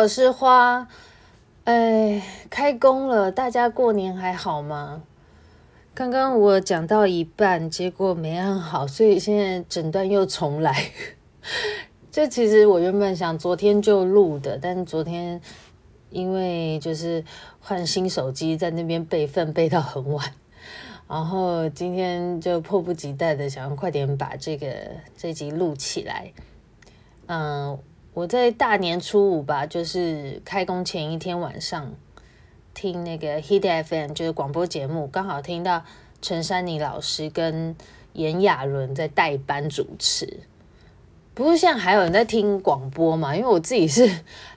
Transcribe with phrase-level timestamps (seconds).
[0.00, 0.88] 我是花。
[1.64, 5.02] 哎，开工了，大家过年还好吗？
[5.92, 10.90] 刚刚我讲到一半，结果没按好，所以现在整段又重来。
[12.10, 15.38] 这其实我原本想昨天就录的，但昨天
[16.08, 17.22] 因为就是
[17.60, 20.32] 换新手机，在那边备份备到很晚，
[21.08, 24.66] 然后今天就迫不及待的想要快点把这个
[25.14, 26.32] 这集录起来。
[27.26, 27.78] 嗯，
[28.12, 31.94] 我在大年初五吧，就是开工前一天晚上
[32.74, 35.84] 听那个 Hit FM，就是广播节目，刚好听到
[36.20, 37.76] 陈珊妮老师跟
[38.12, 40.40] 炎亚纶在代班主持。
[41.34, 43.34] 不是现在还有人在听广播嘛？
[43.34, 44.10] 因为我自己是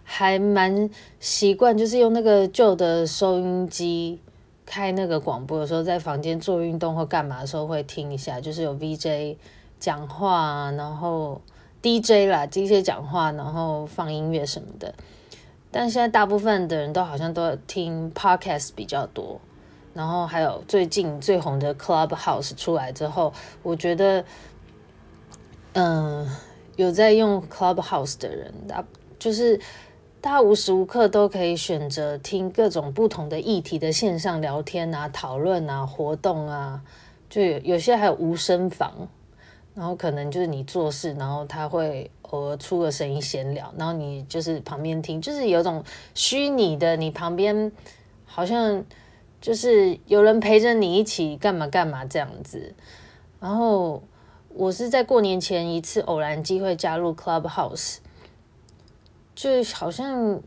[0.04, 4.20] 还蛮习惯，就是用那个旧的收音机
[4.66, 9.38] 开那个广播的时候，在房间做运动或干嘛的时候会听一下，就是有 VJ
[9.80, 11.40] 讲话，然后
[11.84, 14.95] DJ 啦，DJ 讲话，然后放音乐什么的。
[15.70, 19.39] 但现在大部分的人都好像都听 Podcast 比较多，
[19.94, 24.26] 然后还有最近最红的 Clubhouse 出来之后，我觉得，
[25.73, 26.28] 嗯。
[26.76, 28.84] 有在用 Clubhouse 的人，他
[29.20, 29.59] 就是
[30.23, 36.81] 他无时无刻都可以选择听各种不同的议题的线上聊天啊、讨论啊、活动啊，
[37.30, 39.08] 就有有些还有无声房，
[39.76, 47.72] 然后可能就是你做事，然后他会偶尔出个声音闲聊，然后你就是旁边听，就是有种虚拟的，你旁边
[48.26, 48.84] 好像
[49.42, 52.74] 就是有人陪着你一起干嘛干嘛这样子，
[53.40, 54.02] 然后。
[54.56, 57.96] 我是在过年前一次偶然机会加入 Clubhouse，
[59.34, 60.40] 就好像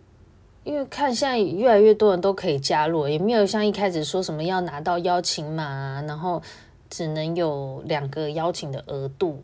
[0.62, 6.40] 因为看现在越来越多人都可以加入，也没有像一开始说什么要拿到邀请码，然后
[6.90, 9.42] 只能有两个邀请的额度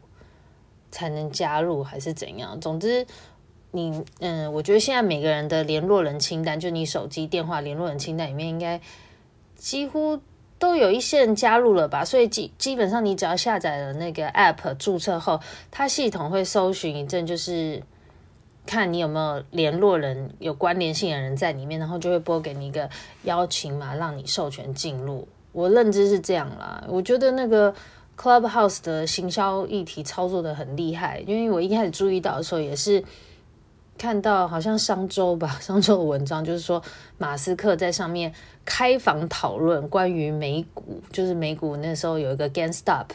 [0.90, 2.60] 才能加入，还是怎样？
[2.60, 3.06] 总之，
[3.70, 8.80] 你嗯，我觉得现在每个人的联络人清单，就你手机电话联络人清单里面，应该
[9.56, 10.20] 几乎。
[10.58, 15.40] 都有一些人加入了吧，所以基基本上你只要下载了那个 app 注册后，
[15.72, 17.82] 它系统会搜寻一阵，就是
[18.64, 22.88] 看你有没有联络人、有关联性的人在里面，然后就会拨给你一个
[23.24, 25.26] 邀请码，让你授权进入。
[25.52, 27.72] 我认知是这样啦，我觉得那个
[28.16, 33.04] Clubhouse 的行销议题操作得很厉害，因为我一开始注意到的时候也是。
[33.98, 36.82] 看到好像商周吧，商周的文章就是说，
[37.18, 38.32] 马斯克在上面
[38.64, 43.06] 开房讨论关于美股，就是美股那时候有一个 GameStop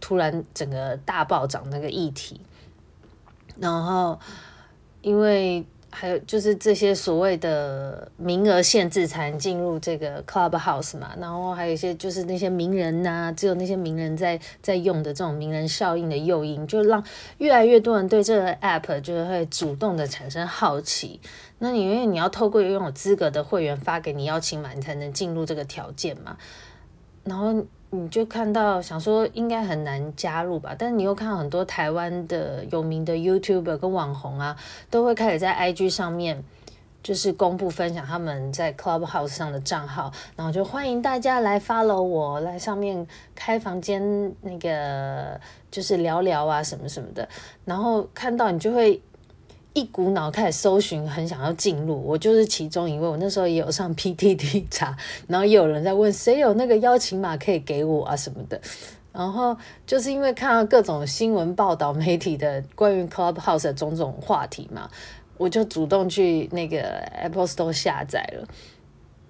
[0.00, 2.40] 突然整个大暴涨那个议题，
[3.60, 4.18] 然后
[5.02, 5.64] 因为。
[5.90, 17.04] 还有就是这些所谓的名额限制才能进入这个 Clubhouse 嘛，然后还有一些就是那些名人呐、只有那些名人在在用的这种名人效应的诱因，就让
[17.38, 21.20] 越来越多人对这个 App 就会主动的产生好奇。
[21.58, 26.36] 那你因为你要透过拥有资格的会员发给你邀请码，你才能进入这个条件嘛，
[27.24, 27.64] 然后。
[27.90, 34.56] 你就看到想说应该很难加入吧，但是你又看到很多台湾的有名的 YouTuber 跟网红啊，
[34.88, 36.44] 都会开始在 IG 上面
[37.02, 45.40] 就是公布分享他们在 Clubhouse 上的账号，然后就欢迎大家来 follow 我，来上面开房间那个
[45.70, 47.28] 就是聊聊啊什么什么的，
[47.64, 49.02] 然后看到你就会。
[49.72, 52.02] 一股脑开始搜寻，很想要进入。
[52.04, 53.06] 我就是其中一位。
[53.06, 54.96] 我那时候也有上 PTT 查，
[55.28, 58.60] 然后也有人在问谁有那个邀请码可以给我啊什么的。
[59.12, 64.90] 然后就是因为看到各种新闻报道、媒体的关于 Clubhouse 的种种话题嘛，
[65.36, 66.80] 我就主动去那个
[67.22, 68.48] Apple Store 下载了。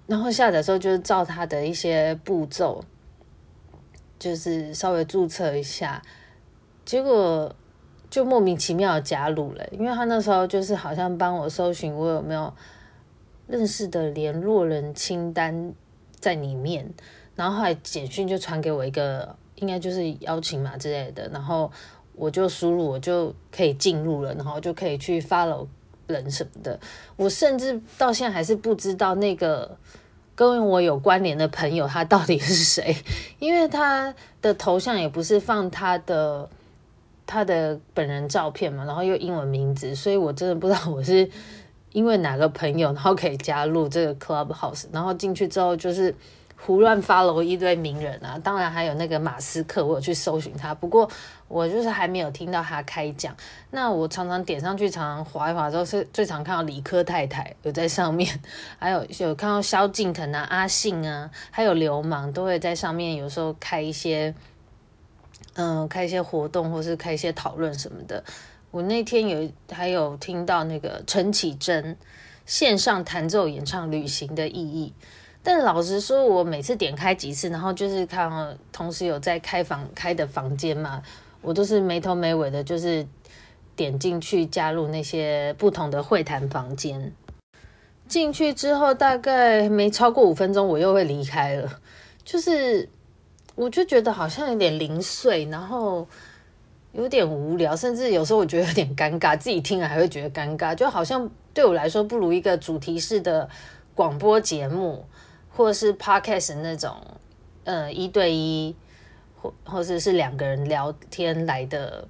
[0.07, 2.83] 然后下载时候就是照它的一些步骤，
[4.17, 6.01] 就是稍微注册一下，
[6.83, 7.55] 结果。
[8.11, 12.53] 就莫名其妙加入了，因为他那时候就是好像帮我搜寻我有没有
[13.47, 15.73] 认识的联络人清单
[16.19, 16.93] 在里面，
[17.37, 21.71] 然后后来简讯就传给我一个，应该就是邀请码之类的，然后
[22.13, 25.65] 我就输入，我就可以进入了，然后就可以去 follow
[26.07, 26.77] 人什么的。
[27.15, 29.77] 我甚至到现在还是不知道那个
[30.35, 32.93] 跟我有关联的朋友他到底是谁，
[33.39, 36.49] 因为他的头像也不是放他的。
[37.31, 41.29] 他的本人照片嘛，然后又英文名字，所以我真的不知道我是
[41.93, 46.13] 因为哪个朋友，然后可以加入这个 Clubhouse，然后进去之后就是
[46.59, 51.09] 胡乱 follow 一堆名人啊，当然还有那个马斯克，我有去搜寻他，不过
[51.47, 53.33] 我就是还没有听到他开讲。
[53.69, 58.29] 那我常常点上去，常常滑一滑之后，是最常看到理科太太有在上面，
[58.77, 64.35] 还有有看到萧敬腾啊、阿信啊，还有流氓都会在上面，有时候开一些。
[65.55, 68.23] 嗯，开一些活动或是开一些讨论什么的，
[68.71, 71.97] 我那天有还有听到那个陈绮贞
[72.45, 74.93] 线上弹奏演唱《旅行的意义》，
[75.43, 81.01] 但老实说，我每次点开几次，然后就是看同时有在开房开的房间嘛，
[81.41, 83.05] 我都是没头没尾的，就是
[83.75, 87.13] 点进去加入那些不同的会谈房间。
[88.07, 91.79] 进去之后大概没超过五分钟，我又会离开了。
[92.23, 92.87] 就是
[93.61, 96.07] 我就觉得好像有点零碎，然后
[96.93, 103.47] 有点无聊，甚至有时候我觉得有点尴尬，自己听了还会觉得尴尬，就好像对我来说不如一个主题式的
[103.93, 105.05] 广播节目，
[105.51, 106.95] 或是 podcast 那种，
[107.63, 108.75] 呃，一对一
[109.39, 112.07] 或或者是两个人聊天来的。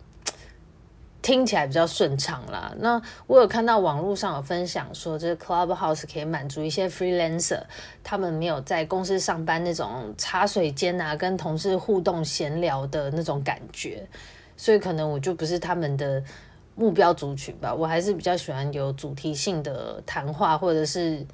[1.21, 2.73] 听起来比较顺畅啦。
[2.79, 7.61] 那我有看到网络上有分享说，这个 Clubhouse 可以满足一些 freelancer，
[8.03, 14.07] 他们没有在公司上班那种茶水间啊，跟同事互动闲聊的那种感觉。
[14.57, 16.23] 所以可能我就不是他们的
[16.75, 17.73] 目标族群吧。
[17.73, 21.25] 我还是比较喜欢有主题性的谈话，或者是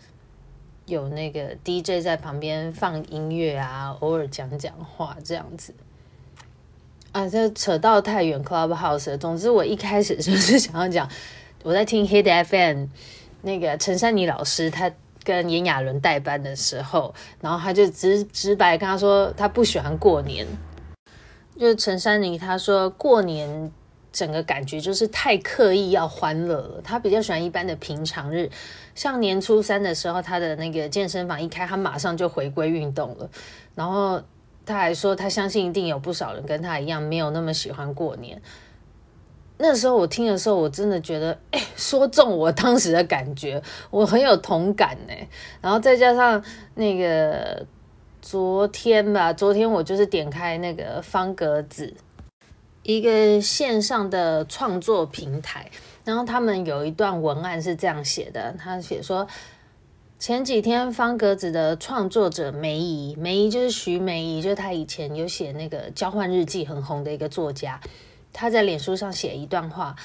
[0.86, 5.74] 有那个 DJ 在旁边放音乐啊，偶尔讲讲话这样子。
[7.18, 9.18] 啊，这扯到太远，Clubhouse 了。
[9.18, 11.10] 总之，我一开始就是想要讲，
[11.64, 12.86] 我在听 Hit FM
[13.42, 14.92] 那个陈珊妮老师，他
[15.24, 20.46] 跟炎亚纶代班的时候，然后他就直直白跟他说，他不喜欢过年。
[21.58, 23.72] 就是陈珊妮他说，过年
[24.12, 28.48] 整个感觉就是太刻意要欢乐了，他比较喜欢一般的平常日，
[28.94, 33.28] 像年初三的时候，他的那个健身房一开，他马上就回归运动了，
[33.74, 34.22] 然后。
[34.68, 38.40] 他还说，他相信一定有不少人跟他一样，没有那么喜欢过年。
[39.58, 45.14] 那时候我听的时候，我真的觉得，哎，说中我当时的感觉，我很有同感呢。
[45.62, 46.44] 然后再加上
[46.76, 47.66] 那个
[48.22, 51.96] 昨天吧，昨天我就是点开那个方格子，
[52.84, 55.72] 一个线上的创作平台，
[56.04, 59.26] 然后他们有一段文案是这样写的，他写说。
[60.20, 67.80] 前几天，方格子的创作者梅姨，梅姨就是徐梅姨，就是她以前有写那个交换日记很红的一个作家。
[68.34, 69.96] 她在脸书上写一段话：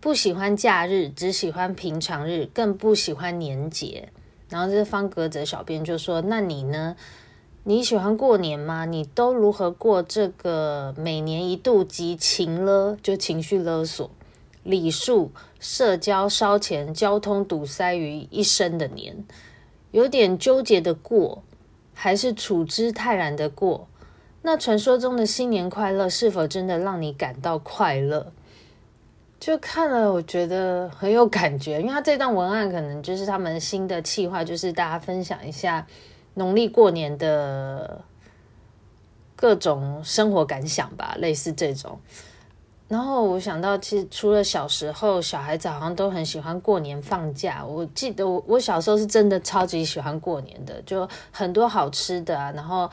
[0.00, 4.08] 不喜欢假日，只喜欢平常日，更不喜欢年节。
[4.48, 6.96] 然后这方格子的小编就说：“那你呢？
[7.62, 8.84] 你喜欢过年吗？
[8.84, 14.10] 你都如何过这个每年一度及情勒，就情绪勒索？”
[14.62, 19.24] 礼数、社交、烧钱、交通堵塞于一身的年，
[19.90, 21.42] 有点纠结的过，
[21.94, 23.88] 还是处之泰然的过？
[24.42, 28.32] 那传说中的新年快乐，是否真的让你感到快乐？
[29.38, 35.86] 就看了，我觉得很有感觉，因为他这段文案可能就是他们新的企划，就是大家分享一下
[36.34, 38.04] 农历过年的
[39.34, 41.98] 各种生活感想吧，类似这种。
[42.90, 47.64] 然后我想到，其实除了小时候，小孩子好像都很喜欢过年放假。
[47.64, 52.90] 我记得我我小时候是真的超级喜欢过年的，就很多好吃的啊，然后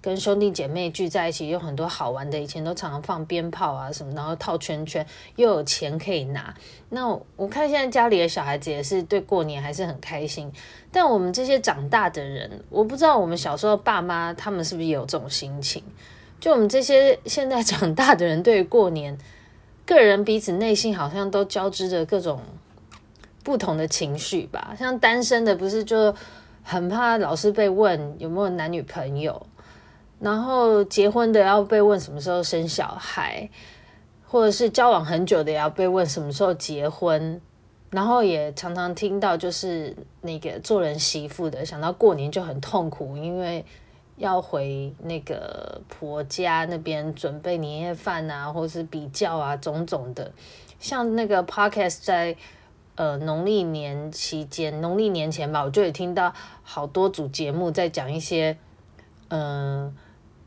[0.00, 2.38] 跟兄弟姐妹聚在一起，有很多好玩的。
[2.38, 5.04] 以前都常常放鞭炮啊什么，然后套圈圈，
[5.34, 6.54] 又有钱可以拿。
[6.90, 10.48] 那我看现在家里的小孩子也是对过年还是很开心。
[10.92, 15.82] 但我们这些长大的人，我不知道我们小时候爸妈他们是不是也有这种心情？
[16.38, 19.18] 就我们这些现在长大的人，对于过年。
[19.94, 22.40] 个人彼此内心好像都交织着各种
[23.42, 26.14] 不同的情绪吧，像单身的不是就
[26.62, 29.46] 很怕老是被问有没有男女朋友，
[30.18, 33.48] 然后结婚的要被问什么时候生小孩，
[34.26, 37.40] 或者是交往很久的也要被问什么时候结婚，
[37.90, 43.64] 然后也常常听到就是那个做人媳妇的想到过年就很痛苦，因为。
[44.20, 50.30] 要回那个婆家那边准备年夜饭啊，或是比较啊，种种的。
[50.78, 52.36] 像那个 podcast 在
[52.96, 58.58] 呃农历年期间，农历年前吧，我就有听到好多组节目在讲一些
[59.28, 59.96] 嗯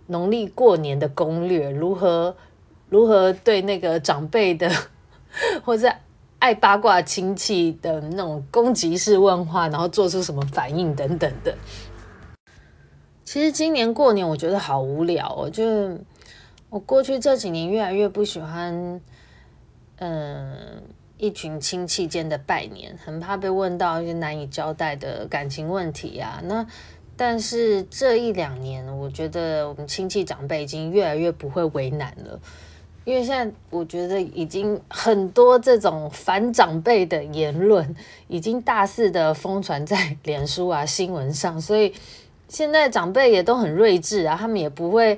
[0.06, 2.36] 农历过年的攻略，如何
[2.89, 4.72] 如何对那个长辈的
[5.65, 5.92] 或者
[6.38, 11.58] 爱八卦亲戚的那种攻击式问话，然后做出什么反应等等的。
[13.25, 15.63] 其实今年过年我觉得好无聊哦，就
[16.70, 19.00] 我过去这几年越来越不喜欢，
[19.98, 20.84] 嗯，
[21.18, 26.42] 一群亲戚间的拜年，很怕被问到一些难以交代的感情问题呀。
[26.44, 26.68] 那
[27.15, 32.39] 但是这一两年，我觉得我们亲戚长辈已经越来越不会为难了，
[33.06, 37.96] 因为现在我觉得已经很多这种反长辈的言论
[38.27, 41.94] 已经大肆的疯传在脸书啊新闻上，所以。
[42.53, 45.17] 现在长辈也都很睿智啊，他们也不会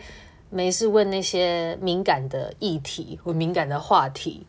[0.50, 4.48] 没事问那些敏感的议题或敏感的话题。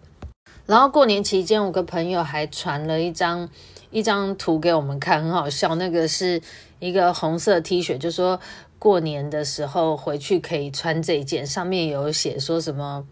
[0.67, 3.49] 然后过年期间，我个朋友还传了一张
[3.91, 5.75] 一张图给我们看，很好笑。
[5.75, 6.41] 那个是
[6.79, 8.39] 一个红色 T 恤，就说
[8.79, 13.05] 过年的时候回去可以穿这件，上面有写说什么，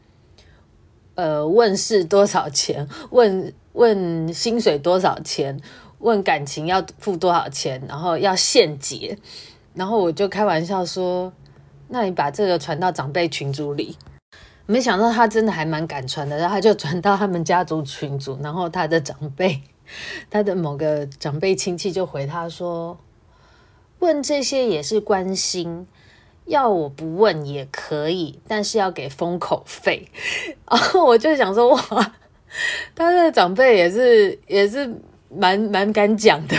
[1.16, 2.88] 呃，问事多少钱？
[3.11, 5.61] 问问薪水多少钱？
[5.99, 7.83] 问感情要付多少钱？
[7.88, 9.19] 然后要现结。
[9.75, 11.33] 然后我就开玩笑说，
[11.88, 13.97] 那你把这个传到长辈群组里。
[14.66, 19.61] 没想到他真的还蛮敢传的，然后他就传到他们家族群组，然后他的长辈，
[20.31, 22.99] 他的某个长辈亲戚就回他说
[24.00, 25.87] ：“问这些也是关心，
[26.47, 30.09] 要我不问也可以，但是要给封口费。
[30.71, 32.12] ”然后我就想说：“哇，
[32.95, 34.90] 他的长辈也是也是
[35.28, 36.57] 蛮蛮敢讲的。”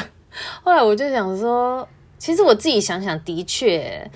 [0.64, 1.88] 后来我就想说，
[2.26, 4.10] 其实我自己想想，的确，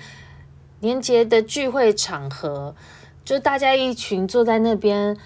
[0.80, 2.74] 年节的聚会场合。
[3.24, 5.16] 就大家一群坐在那边，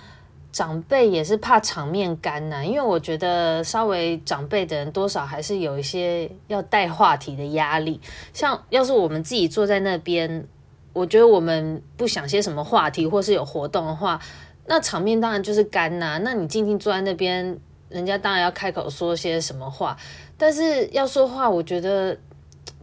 [0.53, 7.99] 长辈也是怕场面干呐，因为我觉得稍微长辈的人多少还是有一些要带话题的压力。
[8.35, 10.47] 像要是我们自己坐在那边，
[10.93, 14.21] 我觉得我们不想些什么话题，或是有活动的话，
[14.67, 16.21] 那场面当然就是干呐。
[16.23, 19.97] 那你静静坐在那边，人家当然要开口说些什么话，
[20.37, 22.15] 但是要说话，我觉得。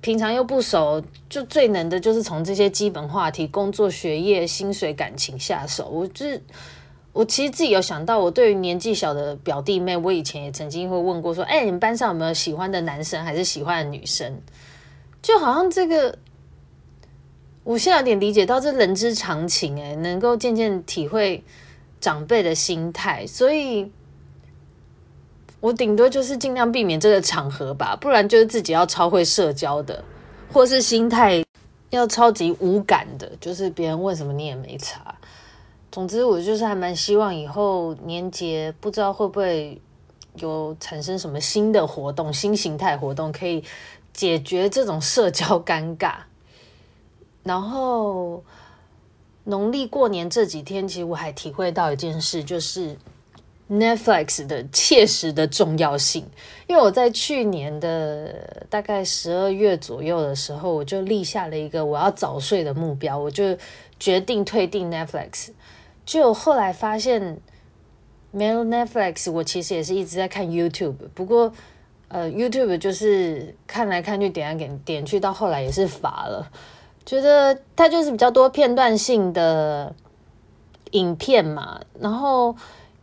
[0.01, 5.87] 平常又不熟，就最能的就是从这些基本话题、工作、学业、薪水、感情下手。
[5.89, 6.41] 我就是
[7.13, 14.41] 我其实自己有想到，我对于年纪小的表弟妹，我以前也曾经会问过说：“哎，你们班上有没有喜欢的男生，还是喜欢的女生？”
[15.21, 16.17] 就好像这个，
[17.63, 21.43] 我现在有点理解到这人之常情，哎，能够渐渐体会
[21.99, 23.91] 长辈的心态，所以。
[25.61, 30.03] 我顶多就是尽量避免这个场合吧，不然就是自己要超会社交的，
[30.51, 31.43] 或是心态
[31.91, 35.15] 要超级无感的，就是别人问什么你也没差。
[35.91, 39.79] 总之，我就是还蛮希望以后年节不知道会不会
[40.37, 43.63] 有产生什么新的活动、新形态活动，可以
[44.11, 46.15] 解决这种社交尴尬。
[47.43, 48.43] 然后
[49.43, 52.97] 农历过年这几天，其实我还体会到一件事，就是。
[53.71, 56.29] Netflix 的切实的重要性，
[56.67, 63.57] 因为我在去年的大概十二月左右的时候，我就立下了一个我要早睡的目标，我就
[63.97, 65.51] 决定退订 Netflix。
[66.05, 67.39] 就后来发现
[68.31, 71.07] 没有 Netflix，我其实也是一直在看 YouTube。
[71.13, 71.53] 不过，
[72.09, 76.51] 呃，YouTube 就是看来看去，点来点点去，到后来也是乏了，
[77.05, 79.95] 觉得它就是比较多片段性的
[80.91, 82.53] 影片嘛，然后。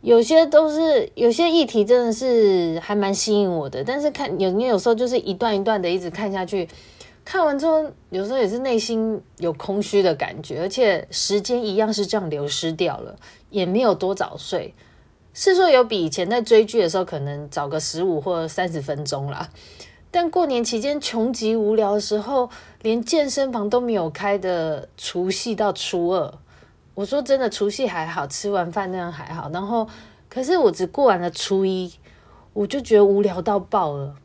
[0.01, 6.67] 有些都是有些议题真的是还蛮吸引我的，但是看有你有时候就是一段一段的一直看下去，
[7.25, 13.13] 看完之后有时候也是内心有空虚的感觉，而且时间一样是这样流失掉了，
[13.49, 14.73] 也没有多早睡，
[15.33, 19.49] 是说有比以前在追剧的时候可能早个十五或三十分钟啦，
[20.09, 22.49] 但过年期间穷极无聊的时候，
[22.81, 26.33] 连健身房都没有开的除夕到初二。
[26.99, 29.49] 我说真的，除夕还好，吃完饭那样还好。
[29.53, 29.87] 然后，
[30.27, 31.93] 可是我只过完了初一，
[32.51, 34.15] 我就觉得无聊到爆了。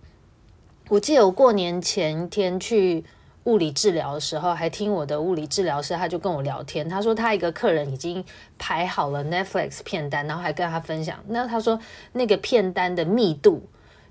[0.88, 3.04] 我记得我过年前一天去
[3.44, 6.88] 物理治疗的时候，还听我的物理治疗师，他就跟我聊天。
[6.88, 8.24] 他说他一个客人已经
[8.58, 11.20] 排好了 Netflix 片单，然后还跟他分享。
[11.28, 11.78] 那他说
[12.10, 13.62] 那个片单的密度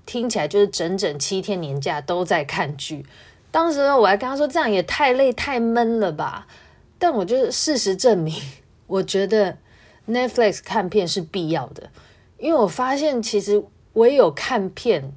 [0.06, 3.04] 听起来就是整整七天年假都在看剧。
[3.50, 6.46] 当时我还跟他说，这样也太累太闷了吧。
[6.98, 8.34] 但我觉得事实证明，
[8.86, 9.58] 我觉得
[10.08, 11.90] Netflix 看片是必要的，
[12.38, 13.62] 因为我发现其实
[13.94, 15.12] 唯有看片，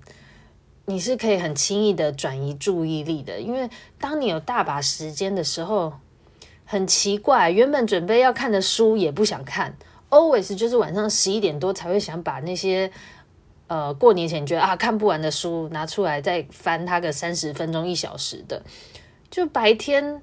[0.85, 3.39] 你是可以很轻易的转移注意力的。
[3.39, 3.69] 因为
[3.99, 5.93] 当你有大把时间的时候，
[6.65, 9.75] 很奇怪，原本准备要看的书也不想看
[10.09, 12.91] ，always 就是晚上十一点多才会想把那些
[13.67, 18.61] 呃过年前觉得啊看不完的书拿出来再翻它个三十分钟一小时的，
[19.29, 20.21] 就白天。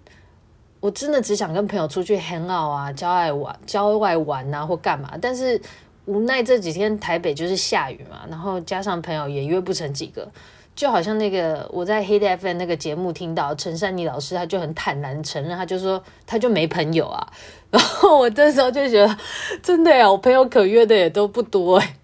[0.84, 5.12] 我真的只想跟朋友出去 hang out 啊，郊外玩、郊外玩啊，或干嘛。
[5.18, 5.58] 但是
[6.04, 10.30] 无奈这几天台北就是下雨嘛，然后加上朋友也约不成几个，
[10.76, 17.32] 就好像那个我在 Hit FM 那个节目听到陈珊妮老师，他就很坦然承认，他就说他就没朋友啊。
[17.72, 19.16] 然后我这时候就觉得，
[19.62, 21.96] 真的呀，我朋友可约的也都不多哎。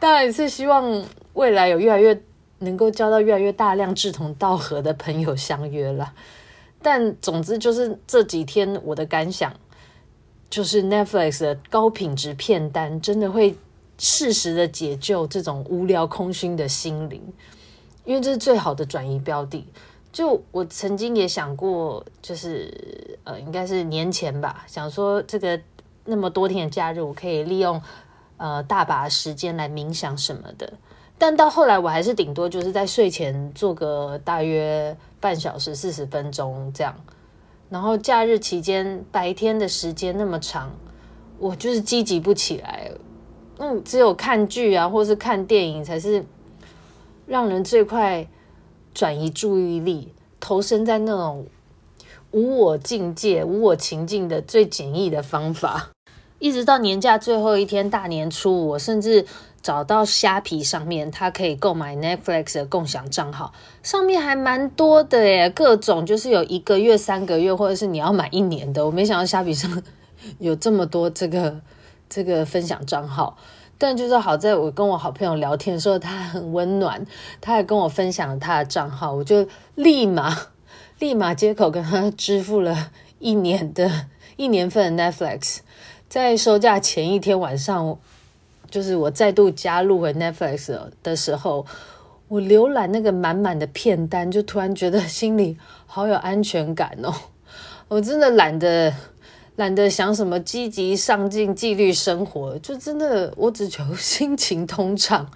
[0.00, 2.18] 当然是希望未来有越来越
[2.60, 6.14] 能够交到越来越大量志同道合的朋友相约了。
[6.82, 9.54] 但总之就是这几天我的感想，
[10.50, 13.56] 就是 Netflix 的高品质片单真的会
[13.98, 17.22] 适时的解救这种无聊空虚的心灵，
[18.04, 19.66] 因为这是最好的转移标的。
[20.12, 25.58] 就我曾经也想过，就是呃，应该是年前吧，想说这个
[26.04, 27.80] 那么多天的假日，我可以利用
[28.36, 30.70] 呃大把时间来冥想什么的。
[31.16, 36.94] 但到后来，我还是顶多就是在睡前做个大约半小时、四十分钟这样。
[37.70, 40.72] 然后假日期间，白天的时间那么长，
[41.38, 42.90] 我就是积极不起来。
[43.58, 46.24] 嗯，只有看剧啊，或是看电影，才是
[47.24, 48.26] 让人最快
[48.92, 51.46] 转移注意力、投身在那种
[52.32, 55.90] 无我境界、无我情境的最简易的方法。
[56.40, 59.24] 一直到年假最后一天，大年初五，我甚至。
[59.62, 63.52] 找到虾皮上面，它可以购买 Netflix 的共享账号，
[63.82, 68.84] 上面还蛮多的耶，各种就是有一个月、三个月，或者是你要买一年的。
[68.84, 69.80] 我没想到虾皮上
[70.40, 71.60] 有这么多这个
[72.08, 73.36] 这个分享账号，
[73.78, 77.06] 但就是好在我跟我好朋友聊天的时候，他很温暖，
[77.40, 80.36] 他还跟我分享了他的账号，我就立马
[80.98, 82.90] 立马接口跟他支付了
[83.20, 85.58] 一年的一年份的 Netflix，
[86.08, 87.98] 在收假前一天晚上。
[88.72, 91.66] 就是我再度加入回 Netflix 的时候，
[92.26, 97.12] 我浏览那个满满的片单，就突然觉得 心里好有安全感哦。
[97.88, 98.90] 我真的懒得
[99.56, 105.30] 懒得想什么积极上进、纪律生活，就真的我只求 心情通畅。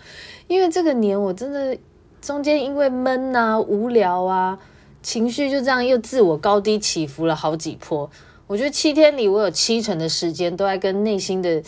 [0.49, 1.77] 因为这个年我真的
[2.23, 4.59] 中间因为闷啊、无聊啊，
[5.03, 8.11] 情绪就这样又自我高低起伏了好几波。
[8.47, 11.63] 我觉得七天里我有七成的时间都在跟内心的。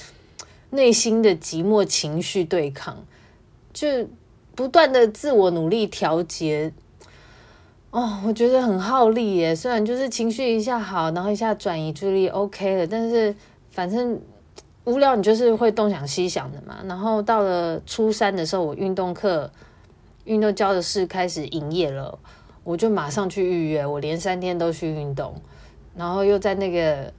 [0.71, 3.05] 内心的寂寞情绪对抗，
[3.73, 3.89] 就
[4.55, 6.73] 不断的自我努力调节，
[7.91, 9.57] 哦，我觉得很耗力耶。
[9.57, 13.35] 虽然就是情绪一下好，然后一下转移注意力，OK 了，但是
[13.71, 14.21] 反正
[14.85, 16.81] 无聊，你就是会东想西想的嘛。
[16.85, 19.51] 然后到了初三的时候，我运动课、
[20.25, 22.19] 运动教的室开始营业了，
[22.63, 25.41] 我就马上去预约，我连三天都去运动，
[25.97, 27.11] 然后又在那个。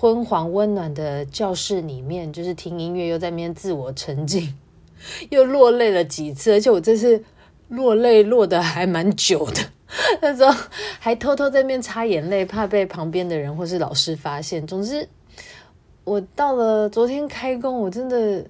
[0.00, 4.56] 昏黄温暖的教室里面，就是听音乐，又在那边自我沉浸，
[5.28, 7.22] 又落泪了几次，而且我这次
[7.68, 9.60] 落泪落得还蛮久的，
[10.22, 10.58] 那时候
[10.98, 14.66] 还偷偷在那边擦眼泪，怕被旁边的人或是老师发现。
[14.66, 15.06] 总之，
[16.04, 18.46] 我到了昨天开工，我真的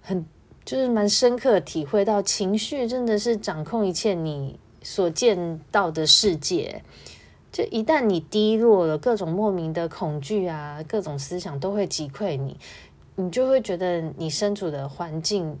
[0.00, 0.24] 很
[0.64, 6.84] 就是蛮深刻体会到，情绪真的是掌控一切你所见到的世界。
[7.52, 12.56] 就一旦你低落了，各种莫名的恐惧啊，各种思想都会击溃你，
[13.16, 15.60] 你就会觉得你身处的环境，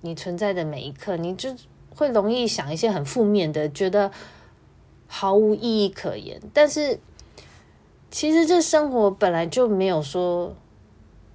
[0.00, 1.54] 你存在的每一刻，你就
[1.94, 4.10] 会容易想一些很负面的，觉得
[5.06, 6.40] 毫无意义可言。
[6.54, 6.98] 但是
[8.10, 10.54] 其实这生活本来就没有说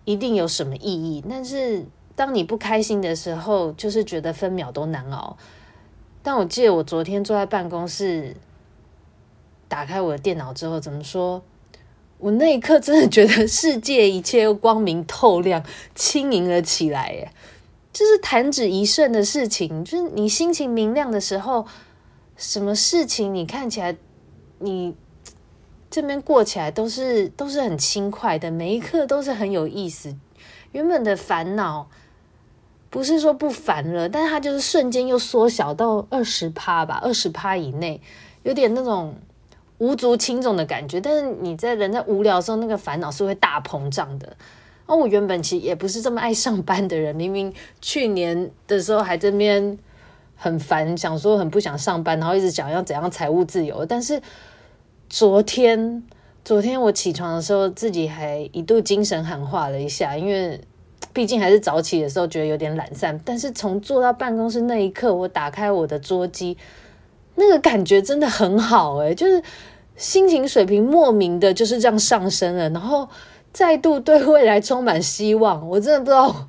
[0.06, 1.24] 一定有什么意义。
[1.30, 1.86] 但是
[2.16, 5.38] 当你不开心的时候，就是觉得分秒都难熬。
[6.24, 8.36] 但我记得我昨天坐在办公室。
[9.71, 11.41] 打开我的电脑之后，怎么说？
[12.17, 15.63] 我那一刻真的觉得世界一切又光明透亮、
[15.95, 17.10] 轻盈了起来。
[17.13, 17.31] 耶，
[17.93, 19.86] 就是弹指一瞬的事情。
[19.86, 21.65] 就是你心情明亮的时候，
[22.36, 23.95] 什么事情你看起来，
[24.60, 24.93] 你
[25.89, 30.13] 这边过起来都是都是很轻快的，每一刻都是很有意思。
[30.73, 31.88] 原本的烦恼
[32.89, 38.01] 不是说不烦了，但是它就是瞬间又缩小到二十趴吧，二十趴以内，
[38.43, 39.15] 有点那种。
[39.82, 44.38] 无足轻重的感觉，但是你在人在无聊的时候，那个烦恼是会大膨胀的。
[44.86, 49.76] 哦，我原本其实也不是这么爱上班的人，明明去年的时候还这边
[50.36, 53.84] 很烦，想说很不想上班，然后一直讲要怎样财务自由。
[53.84, 54.22] 但是
[55.10, 56.04] 昨天，
[56.46, 60.62] 昨天我起床的时候，自己还一度精神喊话了一下，因为
[61.12, 63.20] 毕竟还是早起的时候，觉得有点懒散。
[63.26, 66.56] 但是从坐到办公室那一刻，我打开我的桌机，
[67.34, 69.41] 那个感觉真的很好诶，就是。
[69.95, 73.08] 心情水平莫名的就是这样上升了，然后
[73.54, 75.67] 再度对未来充满希望。
[75.69, 76.47] 我真的不知道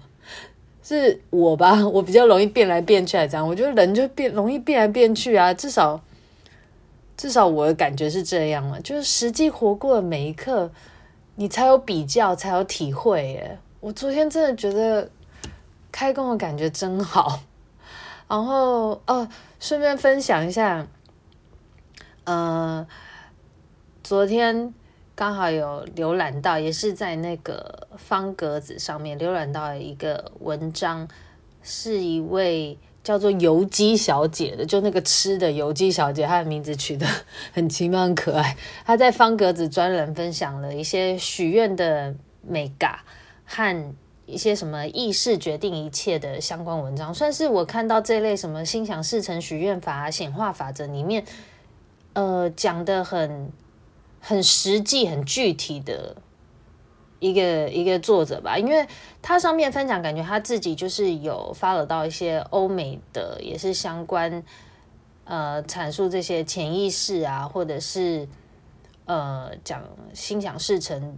[0.83, 5.53] 是我吧， 我比较容易变来变去，这样我觉得人就变容易变来变去啊。
[5.53, 6.01] 至少
[7.17, 10.71] 至少我的感觉是这样了，就是实际活过的每一刻，
[11.37, 13.33] 你才有比较，才有体会。
[13.33, 15.11] 耶，我昨天真的觉得
[15.91, 17.41] 开工的感觉真好。
[18.29, 19.29] 然后哦，
[19.61, 20.87] 顺便分享一下，
[22.25, 22.87] 嗯、呃。
[24.03, 24.75] 昨天
[25.15, 31.07] 刚好有浏览到，也是在那个方格子上面浏览到一个文章，
[31.63, 37.07] 是一位叫做游姬小姐的，就那个吃的游姬小姐，她的名字取得
[37.53, 38.57] 很奇妙、很可爱。
[38.85, 42.13] 她在方格子专栏分享了一些许愿的
[42.45, 43.05] 美嘎
[43.45, 43.95] 和
[44.27, 51.25] 一些什么意识决定一切的相关文章，算是我看到这类什么心想事成许愿法、显化法则里面，
[52.15, 53.53] 呃，讲的很。
[54.25, 56.17] 很实际、很具体的
[57.19, 58.87] 一个一个作者吧，因为
[59.21, 64.45] 他上面分享，感觉他自己就是有发了到一些欧美的，也是相关
[65.25, 68.29] 呃阐述这些潜意识啊，或者是
[69.07, 69.83] 呃讲
[70.15, 71.17] 心想事成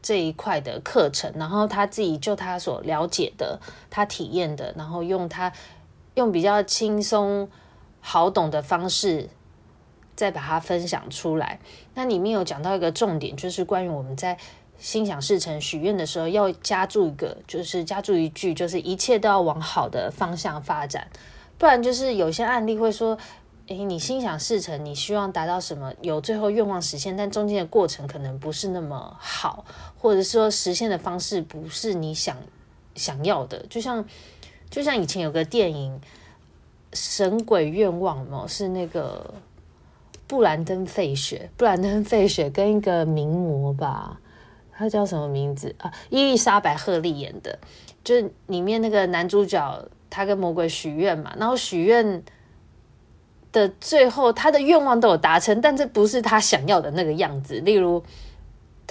[0.00, 3.58] 这一块的课程，然后他自己就他所了解的，
[3.90, 5.52] 他体验的，然后用他
[6.14, 7.48] 用比较轻松
[8.00, 9.28] 好懂的方式
[10.20, 11.58] 再把它分享出来。
[11.94, 14.36] 那里面有讲到一个重点，就是关于我们在。
[14.78, 21.06] 心想事成，许愿的时候要加注一个，就是加注一句，就是一切都要往好的方向发展，
[21.58, 23.18] 不然就是有些案例会说，
[23.66, 29.66] 诶，你心想事成，你希望达到什么，有最后愿望实现，但中间的过程可能不是那么好，
[29.98, 32.34] 或者说实现的方式不是你想
[32.94, 34.02] 想要的，就像
[34.70, 36.00] 就像以前有个电影
[36.94, 39.34] 《神鬼愿望》嘛，是那个
[40.30, 44.20] 布兰登·费雪，布兰登·费雪跟一个名模吧。
[44.72, 45.92] 他叫什么名字啊？
[46.08, 47.58] 伊丽莎白·赫利演的，
[48.04, 48.14] 就
[48.46, 52.22] 里面那个男主角，他跟魔鬼许愿嘛，然后许愿
[53.50, 57.58] 的最后，他的愿望都有达成，但这不是他想要的那个样子。
[57.62, 58.00] 例如，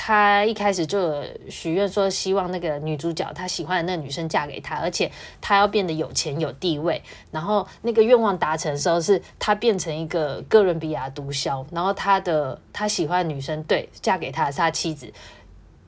[0.02, 7.04] 他一开始就许愿说，希望那个女主角他喜欢的那个女生嫁给他，而且他要变得有钱有地位。
[7.32, 15.12] 然后那个愿望达成的时候，是他变成一个哥伦比亚毒枭，然后他的他喜欢的女生对嫁给他是他妻子。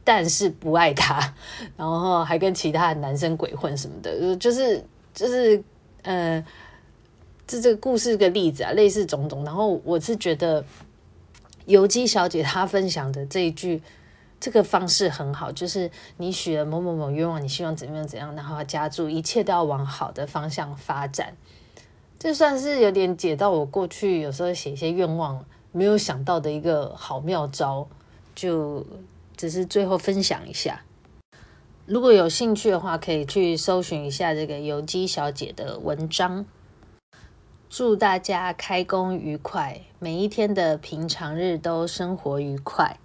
[0.03, 1.33] 但是不爱他，
[1.77, 5.63] 然后还跟其他的男生鬼混什么的，就是 就是
[6.01, 6.43] 呃，
[7.45, 9.45] 这这个故事个例子啊，类似种种。
[9.45, 10.65] 然后我是觉得
[11.65, 13.79] 游姬小姐她分享的这一句，
[14.41, 21.37] 这个方式很好，就是你许了某某某愿望，你希望怎样怎样，然后加注一切都要往好的方向发展。
[22.19, 27.87] 这算是有点解到我过去有时候写一些愿望没有想到的一个好妙招，
[28.35, 28.85] 就。
[29.37, 30.83] 只是最后分享一下，
[31.87, 36.45] 如果有兴趣的话，可以去搜寻一下这个游姬小姐的文章。
[37.67, 42.99] 祝大家开工愉快，每一天的平常日都生活愉快。